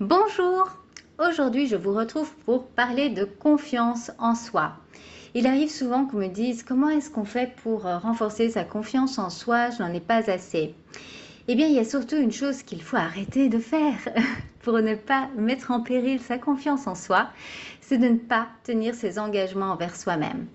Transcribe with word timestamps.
Bonjour, 0.00 0.68
aujourd'hui 1.18 1.68
je 1.68 1.76
vous 1.76 1.94
retrouve 1.94 2.30
pour 2.44 2.66
parler 2.66 3.08
de 3.08 3.24
confiance 3.24 4.10
en 4.18 4.34
soi. 4.34 4.72
Il 5.32 5.46
arrive 5.46 5.70
souvent 5.70 6.04
qu'on 6.04 6.18
me 6.18 6.26
dise 6.26 6.64
comment 6.64 6.90
est-ce 6.90 7.08
qu'on 7.08 7.24
fait 7.24 7.54
pour 7.62 7.86
euh, 7.86 7.96
renforcer 7.96 8.50
sa 8.50 8.62
confiance 8.62 9.18
en 9.18 9.30
soi, 9.30 9.70
je 9.70 9.82
n'en 9.82 9.94
ai 9.94 10.00
pas 10.00 10.30
assez. 10.30 10.74
Eh 11.48 11.54
bien, 11.54 11.66
il 11.66 11.72
y 11.72 11.78
a 11.78 11.84
surtout 11.86 12.16
une 12.16 12.30
chose 12.30 12.62
qu'il 12.62 12.82
faut 12.82 12.98
arrêter 12.98 13.48
de 13.48 13.58
faire 13.58 13.96
pour 14.60 14.74
ne 14.82 14.96
pas 14.96 15.30
mettre 15.34 15.70
en 15.70 15.80
péril 15.80 16.20
sa 16.20 16.36
confiance 16.36 16.86
en 16.86 16.94
soi, 16.94 17.30
c'est 17.80 17.96
de 17.96 18.08
ne 18.08 18.18
pas 18.18 18.48
tenir 18.64 18.94
ses 18.94 19.18
engagements 19.18 19.70
envers 19.70 19.96
soi-même. 19.96 20.46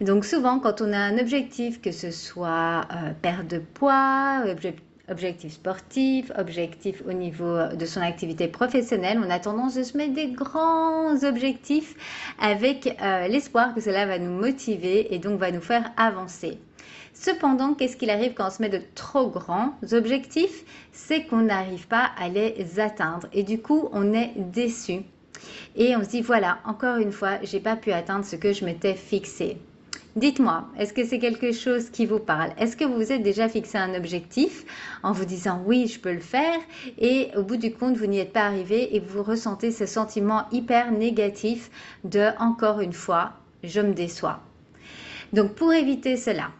Donc 0.00 0.24
souvent, 0.24 0.58
quand 0.58 0.80
on 0.80 0.94
a 0.94 0.98
un 0.98 1.18
objectif, 1.18 1.82
que 1.82 1.92
ce 1.92 2.10
soit 2.10 2.86
euh, 2.94 3.12
perte 3.20 3.46
de 3.46 3.58
poids, 3.58 4.42
objectif 4.50 4.89
sportif, 5.48 6.30
objectif 6.38 7.02
au 7.08 7.12
niveau 7.12 7.68
de 7.74 7.86
son 7.86 8.00
activité 8.00 8.48
professionnelle, 8.48 9.20
on 9.24 9.30
a 9.30 9.38
tendance 9.38 9.76
à 9.76 9.84
se 9.84 9.96
mettre 9.96 10.14
des 10.14 10.28
grands 10.28 11.22
objectifs 11.24 11.94
avec 12.38 12.96
euh, 13.02 13.28
l'espoir 13.28 13.74
que 13.74 13.80
cela 13.80 14.06
va 14.06 14.18
nous 14.18 14.32
motiver 14.32 15.14
et 15.14 15.18
donc 15.18 15.38
va 15.38 15.50
nous 15.50 15.60
faire 15.60 15.90
avancer. 15.96 16.58
Cependant, 17.12 17.74
qu'est-ce 17.74 17.96
qu'il 17.96 18.10
arrive 18.10 18.34
quand 18.34 18.46
on 18.46 18.50
se 18.50 18.62
met 18.62 18.68
de 18.68 18.80
trop 18.94 19.28
grands 19.28 19.74
objectifs? 19.92 20.64
C'est 20.92 21.26
qu'on 21.26 21.42
n'arrive 21.42 21.86
pas 21.86 22.10
à 22.18 22.28
les 22.28 22.80
atteindre 22.80 23.26
et 23.32 23.42
du 23.42 23.60
coup, 23.60 23.88
on 23.92 24.14
est 24.14 24.32
déçu. 24.36 25.02
Et 25.76 25.96
on 25.96 26.04
se 26.04 26.10
dit, 26.10 26.22
voilà, 26.22 26.58
encore 26.64 26.96
une 26.96 27.12
fois, 27.12 27.38
j'ai 27.42 27.60
pas 27.60 27.76
pu 27.76 27.92
atteindre 27.92 28.24
ce 28.24 28.36
que 28.36 28.52
je 28.52 28.64
m'étais 28.64 28.94
fixé. 28.94 29.58
Dites-moi, 30.16 30.66
est-ce 30.76 30.92
que 30.92 31.04
c'est 31.04 31.20
quelque 31.20 31.52
chose 31.52 31.88
qui 31.90 32.04
vous 32.04 32.18
parle? 32.18 32.50
Est-ce 32.58 32.76
que 32.76 32.84
vous 32.84 32.96
vous 32.96 33.12
êtes 33.12 33.22
déjà 33.22 33.48
fixé 33.48 33.78
un 33.78 33.94
objectif 33.94 34.64
en 35.04 35.12
vous 35.12 35.24
disant 35.24 35.62
oui, 35.66 35.86
je 35.86 36.00
peux 36.00 36.12
le 36.12 36.18
faire 36.18 36.58
et 36.98 37.28
au 37.36 37.44
bout 37.44 37.56
du 37.56 37.72
compte, 37.72 37.96
vous 37.96 38.06
n'y 38.06 38.18
êtes 38.18 38.32
pas 38.32 38.44
arrivé 38.46 38.96
et 38.96 38.98
vous 38.98 39.22
ressentez 39.22 39.70
ce 39.70 39.86
sentiment 39.86 40.46
hyper 40.50 40.90
négatif 40.90 41.70
de 42.02 42.30
encore 42.40 42.80
une 42.80 42.92
fois, 42.92 43.34
je 43.62 43.80
me 43.80 43.94
déçois? 43.94 44.40
Donc 45.32 45.52
pour 45.54 45.72
éviter 45.72 46.16
cela, 46.16 46.50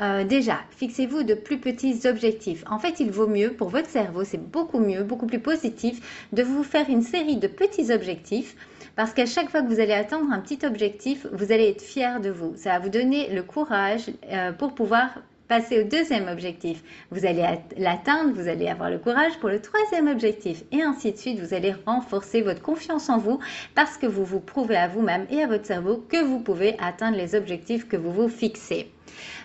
euh, 0.00 0.24
déjà, 0.24 0.60
fixez-vous 0.70 1.24
de 1.24 1.34
plus 1.34 1.58
petits 1.58 2.08
objectifs. 2.08 2.64
En 2.70 2.78
fait, 2.78 3.00
il 3.00 3.10
vaut 3.10 3.28
mieux 3.28 3.52
pour 3.52 3.68
votre 3.68 3.90
cerveau, 3.90 4.24
c'est 4.24 4.42
beaucoup 4.50 4.80
mieux, 4.80 5.04
beaucoup 5.04 5.26
plus 5.26 5.40
positif 5.40 6.26
de 6.32 6.42
vous 6.42 6.64
faire 6.64 6.88
une 6.88 7.02
série 7.02 7.36
de 7.36 7.48
petits 7.48 7.92
objectifs 7.92 8.56
parce 8.96 9.12
qu'à 9.12 9.26
chaque 9.26 9.50
fois 9.50 9.62
que 9.62 9.68
vous 9.68 9.80
allez 9.80 9.92
atteindre 9.92 10.32
un 10.32 10.40
petit 10.40 10.64
objectif, 10.66 11.26
vous 11.32 11.52
allez 11.52 11.68
être 11.68 11.82
fier 11.82 12.20
de 12.20 12.30
vous. 12.30 12.54
Ça 12.56 12.70
va 12.70 12.78
vous 12.78 12.88
donner 12.88 13.28
le 13.30 13.42
courage 13.42 14.10
euh, 14.30 14.52
pour 14.52 14.74
pouvoir 14.74 15.10
passer 15.48 15.82
au 15.82 15.84
deuxième 15.84 16.28
objectif. 16.28 16.82
Vous 17.10 17.26
allez 17.26 17.46
l'atteindre, 17.76 18.32
vous 18.32 18.48
allez 18.48 18.68
avoir 18.68 18.88
le 18.88 18.98
courage 18.98 19.38
pour 19.38 19.50
le 19.50 19.60
troisième 19.60 20.08
objectif 20.08 20.62
et 20.72 20.82
ainsi 20.82 21.12
de 21.12 21.18
suite. 21.18 21.40
Vous 21.40 21.52
allez 21.52 21.74
renforcer 21.86 22.40
votre 22.40 22.62
confiance 22.62 23.10
en 23.10 23.18
vous 23.18 23.38
parce 23.74 23.98
que 23.98 24.06
vous 24.06 24.24
vous 24.24 24.40
prouvez 24.40 24.76
à 24.76 24.88
vous-même 24.88 25.26
et 25.30 25.42
à 25.42 25.46
votre 25.46 25.66
cerveau 25.66 26.02
que 26.08 26.22
vous 26.22 26.38
pouvez 26.38 26.76
atteindre 26.80 27.18
les 27.18 27.34
objectifs 27.34 27.86
que 27.86 27.98
vous 27.98 28.12
vous 28.12 28.28
fixez. 28.28 28.90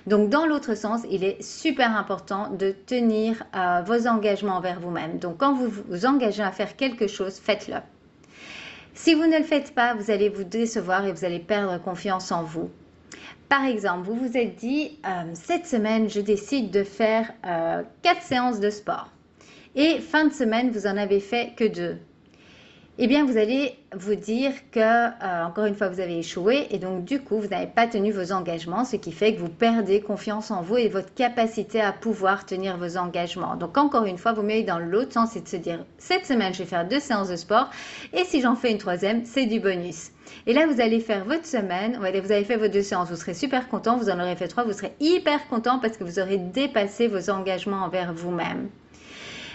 Donc, 0.05 0.29
dans 0.29 0.45
l'autre 0.45 0.75
sens, 0.75 1.01
il 1.11 1.25
est 1.25 1.41
super 1.43 1.97
important 1.97 2.51
de 2.51 2.71
tenir 2.71 3.43
euh, 3.53 3.81
vos 3.85 4.07
engagements 4.07 4.55
envers 4.55 4.79
vous-même. 4.79 5.19
Donc, 5.19 5.39
quand 5.39 5.53
vous 5.53 5.69
vous 5.89 6.05
engagez 6.05 6.43
à 6.43 6.51
faire 6.51 6.77
quelque 6.77 7.07
chose, 7.07 7.37
faites-le. 7.37 7.81
Si 8.97 9.13
vous 9.13 9.27
ne 9.27 9.37
le 9.37 9.43
faites 9.43 9.75
pas, 9.75 9.93
vous 9.93 10.09
allez 10.09 10.27
vous 10.27 10.43
décevoir 10.43 11.05
et 11.05 11.11
vous 11.11 11.23
allez 11.23 11.37
perdre 11.37 11.79
confiance 11.79 12.31
en 12.31 12.41
vous. 12.43 12.71
Par 13.47 13.63
exemple, 13.63 14.07
vous 14.07 14.15
vous 14.15 14.35
êtes 14.35 14.55
dit, 14.55 14.97
euh, 15.05 15.23
cette 15.35 15.67
semaine, 15.67 16.09
je 16.09 16.19
décide 16.19 16.71
de 16.71 16.83
faire 16.83 17.31
euh, 17.45 17.83
quatre 18.01 18.23
séances 18.23 18.59
de 18.59 18.71
sport. 18.71 19.11
Et 19.75 19.99
fin 19.99 20.25
de 20.25 20.33
semaine, 20.33 20.71
vous 20.71 20.87
en 20.87 20.97
avez 20.97 21.19
fait 21.19 21.53
que 21.55 21.65
deux 21.65 21.99
eh 22.99 23.07
bien, 23.07 23.25
vous 23.25 23.37
allez 23.37 23.75
vous 23.95 24.15
dire 24.15 24.51
que, 24.71 24.79
euh, 24.79 25.45
encore 25.45 25.65
une 25.65 25.75
fois, 25.75 25.87
vous 25.87 25.99
avez 25.99 26.17
échoué 26.17 26.65
et 26.71 26.79
donc, 26.79 27.05
du 27.05 27.21
coup, 27.21 27.39
vous 27.39 27.47
n'avez 27.47 27.67
pas 27.67 27.85
tenu 27.85 28.11
vos 28.11 28.31
engagements, 28.31 28.85
ce 28.85 28.95
qui 28.95 29.11
fait 29.11 29.35
que 29.35 29.39
vous 29.39 29.49
perdez 29.49 30.01
confiance 30.01 30.49
en 30.49 30.63
vous 30.63 30.77
et 30.77 30.87
votre 30.87 31.13
capacité 31.13 31.79
à 31.79 31.91
pouvoir 31.93 32.45
tenir 32.47 32.77
vos 32.77 32.97
engagements. 32.97 33.55
Donc, 33.55 33.77
encore 33.77 34.05
une 34.05 34.17
fois, 34.17 34.33
vous 34.33 34.41
mettez 34.41 34.63
dans 34.63 34.79
l'autre 34.79 35.13
sens, 35.13 35.29
c'est 35.33 35.43
de 35.43 35.47
se 35.47 35.57
dire, 35.57 35.85
cette 35.99 36.25
semaine, 36.25 36.53
je 36.55 36.59
vais 36.59 36.65
faire 36.65 36.87
deux 36.87 36.99
séances 36.99 37.29
de 37.29 37.35
sport 37.35 37.69
et 38.13 38.23
si 38.23 38.41
j'en 38.41 38.55
fais 38.55 38.71
une 38.71 38.79
troisième, 38.79 39.25
c'est 39.25 39.45
du 39.45 39.59
bonus. 39.59 40.09
Et 40.47 40.53
là, 40.53 40.65
vous 40.65 40.81
allez 40.81 40.99
faire 40.99 41.23
votre 41.23 41.45
semaine, 41.45 41.97
vous 41.97 42.31
avez 42.31 42.43
fait 42.43 42.57
vos 42.57 42.67
deux 42.67 42.81
séances, 42.81 43.09
vous 43.09 43.15
serez 43.15 43.35
super 43.35 43.67
content, 43.69 43.97
vous 43.97 44.09
en 44.09 44.19
aurez 44.19 44.35
fait 44.35 44.47
trois, 44.47 44.63
vous 44.63 44.73
serez 44.73 44.93
hyper 44.99 45.47
content 45.49 45.77
parce 45.77 45.97
que 45.97 46.03
vous 46.03 46.19
aurez 46.19 46.37
dépassé 46.37 47.07
vos 47.07 47.29
engagements 47.29 47.83
envers 47.83 48.11
vous-même. 48.11 48.69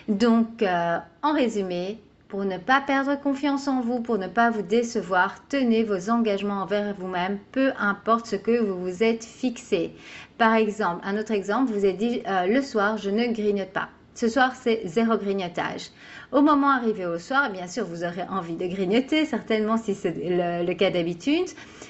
Donc, 0.09 0.63
euh, 0.63 0.99
en 1.23 1.33
résumé, 1.33 1.99
pour 2.33 2.47
ne 2.47 2.57
pas 2.57 2.81
perdre 2.81 3.21
confiance 3.21 3.69
en 3.69 3.83
vous, 3.83 4.01
pour 4.01 4.17
ne 4.17 4.27
pas 4.27 4.49
vous 4.49 4.63
décevoir, 4.63 5.47
tenez 5.51 5.85
vos 5.85 6.09
engagements 6.09 6.63
envers 6.63 6.95
vous-même, 6.95 7.39
peu 7.53 7.73
importe 7.79 8.25
ce 8.25 8.37
que 8.37 8.59
vous 8.59 8.81
vous 8.81 9.03
êtes 9.03 9.23
fixé. 9.23 9.93
Par 10.39 10.55
exemple, 10.55 11.03
un 11.05 11.19
autre 11.19 11.33
exemple, 11.33 11.71
vous 11.71 11.85
avez 11.85 11.93
dit 11.93 12.23
euh, 12.27 12.47
le 12.47 12.63
soir, 12.63 12.97
je 12.97 13.11
ne 13.11 13.27
grignote 13.27 13.69
pas. 13.75 13.91
Ce 14.15 14.31
soir, 14.31 14.55
c'est 14.55 14.81
zéro 14.87 15.19
grignotage. 15.19 15.91
Au 16.33 16.41
moment 16.41 16.71
arrivé 16.71 17.05
au 17.05 17.19
soir, 17.19 17.51
bien 17.51 17.67
sûr, 17.67 17.85
vous 17.85 18.03
aurez 18.03 18.23
envie 18.31 18.57
de 18.57 18.67
grignoter, 18.67 19.27
certainement 19.27 19.77
si 19.77 19.95
c'est 19.95 20.15
le, 20.17 20.73
cas 20.73 20.91
d'habitude. 20.91 21.49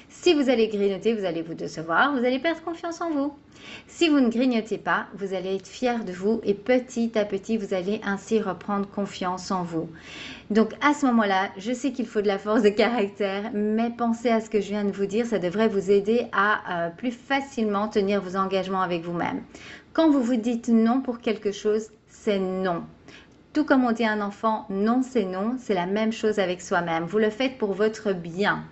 Si 0.09 0.33
vous 0.33 0.49
allez 0.49 0.67
grignoter, 0.67 1.13
vous 1.13 1.23
allez 1.23 1.41
vous 1.41 1.53
décevoir, 1.53 2.11
vous 2.11 2.25
allez 2.25 2.39
perdre 2.39 2.61
confiance 2.63 2.99
en 2.99 3.11
vous. 3.11 3.33
Si 3.87 4.09
vous 4.09 4.19
ne 4.19 4.29
grignotez 4.29 4.77
pas, 4.77 5.07
vous 5.13 5.33
allez 5.33 5.55
être 5.55 5.67
fier 5.67 6.03
de 6.03 6.11
vous 6.11 6.41
et 6.43 6.53
petit 6.53 7.11
à 7.15 7.25
petit, 7.25 7.57
vous 7.57 7.73
allez 7.73 8.01
ainsi 8.03 8.39
reprendre 8.39 8.89
confiance 8.89 9.51
en 9.51 9.63
vous. 9.63 9.89
Donc 10.49 10.73
à 10.81 10.93
ce 10.93 11.05
moment-là, 11.05 11.49
je 11.57 11.73
sais 11.73 11.91
qu'il 11.91 12.05
faut 12.05 12.21
de 12.21 12.27
la 12.27 12.37
force 12.37 12.61
de 12.61 12.69
caractère, 12.69 13.51
mais 13.53 13.89
pensez 13.89 14.29
à 14.29 14.41
ce 14.41 14.49
que 14.49 14.61
je 14.61 14.69
viens 14.69 14.85
de 14.85 14.91
vous 14.91 15.05
dire, 15.05 15.25
ça 15.25 15.39
devrait 15.39 15.67
vous 15.67 15.91
aider 15.91 16.27
à 16.31 16.87
euh, 16.87 16.89
plus 16.89 17.11
facilement 17.11 17.87
tenir 17.87 18.21
vos 18.21 18.35
engagements 18.35 18.81
avec 18.81 19.03
vous-même. 19.03 19.43
Quand 19.93 20.09
vous 20.09 20.23
vous 20.23 20.37
dites 20.37 20.69
non 20.69 21.01
pour 21.01 21.19
quelque 21.19 21.51
chose, 21.51 21.89
c'est 22.07 22.39
non. 22.39 22.83
Tout 23.53 23.65
comme 23.65 23.85
on 23.85 23.91
dit 23.91 24.03
à 24.03 24.11
un 24.11 24.21
enfant, 24.21 24.65
non 24.71 25.03
c'est 25.03 25.25
non, 25.25 25.57
c'est 25.59 25.75
la 25.75 25.85
même 25.85 26.11
chose 26.11 26.39
avec 26.39 26.59
soi-même. 26.59 27.03
Vous 27.03 27.19
le 27.19 27.29
faites 27.29 27.59
pour 27.59 27.73
votre 27.73 28.11
bien. 28.11 28.63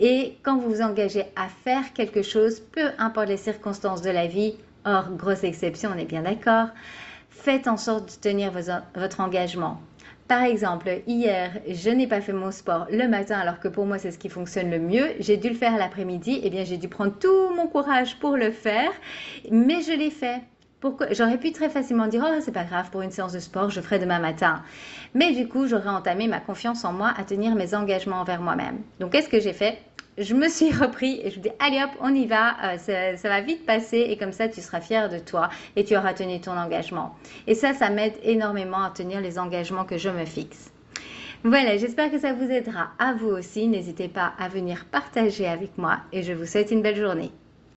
Et 0.00 0.36
quand 0.42 0.56
vous 0.56 0.68
vous 0.68 0.82
engagez 0.82 1.24
à 1.36 1.48
faire 1.48 1.92
quelque 1.92 2.22
chose, 2.22 2.60
peu 2.60 2.90
importe 2.98 3.28
les 3.28 3.36
circonstances 3.36 4.02
de 4.02 4.10
la 4.10 4.26
vie, 4.26 4.54
hors 4.84 5.10
grosse 5.10 5.44
exception, 5.44 5.90
on 5.94 5.98
est 5.98 6.04
bien 6.04 6.22
d'accord, 6.22 6.68
faites 7.30 7.68
en 7.68 7.76
sorte 7.76 8.16
de 8.16 8.20
tenir 8.20 8.52
votre 8.52 9.20
engagement. 9.20 9.80
Par 10.28 10.44
exemple, 10.44 11.02
hier, 11.06 11.60
je 11.68 11.90
n'ai 11.90 12.06
pas 12.06 12.20
fait 12.20 12.32
mon 12.32 12.50
sport 12.52 12.86
le 12.90 13.06
matin 13.06 13.38
alors 13.38 13.60
que 13.60 13.68
pour 13.68 13.84
moi 13.84 13.98
c'est 13.98 14.12
ce 14.12 14.18
qui 14.18 14.28
fonctionne 14.28 14.70
le 14.70 14.78
mieux. 14.78 15.08
J'ai 15.18 15.36
dû 15.36 15.50
le 15.50 15.54
faire 15.54 15.76
l'après-midi. 15.76 16.40
eh 16.42 16.48
bien, 16.48 16.64
j'ai 16.64 16.78
dû 16.78 16.88
prendre 16.88 17.12
tout 17.18 17.50
mon 17.54 17.66
courage 17.66 18.18
pour 18.18 18.36
le 18.36 18.50
faire, 18.50 18.90
mais 19.50 19.82
je 19.82 19.92
l'ai 19.92 20.10
fait. 20.10 20.40
J'aurais 21.12 21.38
pu 21.38 21.52
très 21.52 21.68
facilement 21.68 22.08
dire 22.08 22.24
oh 22.26 22.40
c'est 22.40 22.52
pas 22.52 22.64
grave 22.64 22.90
pour 22.90 23.02
une 23.02 23.12
séance 23.12 23.32
de 23.32 23.38
sport 23.38 23.70
je 23.70 23.80
ferai 23.80 24.00
demain 24.00 24.18
matin, 24.18 24.62
mais 25.14 25.32
du 25.32 25.46
coup 25.46 25.66
j'aurais 25.66 25.88
entamé 25.88 26.26
ma 26.26 26.40
confiance 26.40 26.84
en 26.84 26.92
moi 26.92 27.12
à 27.16 27.22
tenir 27.24 27.54
mes 27.54 27.74
engagements 27.74 28.20
envers 28.20 28.40
moi-même. 28.40 28.80
Donc 28.98 29.12
qu'est-ce 29.12 29.28
que 29.28 29.38
j'ai 29.38 29.52
fait? 29.52 29.78
Je 30.18 30.34
me 30.34 30.48
suis 30.48 30.72
repris 30.84 31.20
et 31.22 31.30
je 31.30 31.38
dis 31.38 31.50
allez 31.60 31.80
hop 31.82 31.90
on 32.00 32.12
y 32.12 32.26
va, 32.26 32.56
euh, 32.64 33.16
ça, 33.16 33.28
va 33.28 33.40
vite 33.40 33.64
passer 33.64 33.98
et 33.98 34.16
comme 34.16 34.32
ça 34.32 34.48
tu 34.48 34.60
seras 34.60 34.80
fier 34.80 35.08
de 35.08 35.18
toi 35.18 35.50
et 35.76 35.84
tu 35.84 35.96
auras 35.96 36.14
tenu 36.14 36.40
ton 36.40 36.56
engagement. 36.56 37.14
Et 37.46 37.54
ça 37.54 37.74
ça 37.74 37.88
m'aide 37.90 38.14
énormément 38.24 38.82
à 38.82 38.90
tenir 38.90 39.20
les 39.20 39.38
engagements 39.38 39.84
que 39.84 39.98
je 39.98 40.10
me 40.10 40.24
fixe. 40.24 40.72
Voilà, 41.44 41.76
j'espère 41.76 42.10
que 42.10 42.18
ça 42.18 42.32
vous 42.32 42.50
aidera 42.50 42.90
à 42.98 43.14
vous 43.14 43.28
aussi. 43.28 43.66
N'hésitez 43.66 44.08
pas 44.08 44.32
à 44.38 44.48
venir 44.48 44.86
partager 44.90 45.46
avec 45.46 45.78
moi 45.78 45.98
et 46.12 46.22
je 46.22 46.32
vous 46.32 46.46
souhaite 46.46 46.70
une 46.70 46.82
belle 46.82 46.96
journée. 46.96 47.32